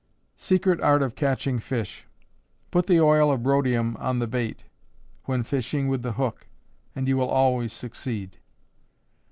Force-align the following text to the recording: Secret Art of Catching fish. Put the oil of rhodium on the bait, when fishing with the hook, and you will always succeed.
Secret 0.35 0.81
Art 0.81 1.03
of 1.03 1.13
Catching 1.13 1.59
fish. 1.59 2.07
Put 2.71 2.87
the 2.87 2.99
oil 2.99 3.31
of 3.31 3.45
rhodium 3.45 3.95
on 3.97 4.17
the 4.17 4.25
bait, 4.25 4.63
when 5.25 5.43
fishing 5.43 5.87
with 5.89 6.01
the 6.01 6.13
hook, 6.13 6.47
and 6.95 7.07
you 7.07 7.15
will 7.17 7.29
always 7.29 7.71
succeed. 7.71 8.39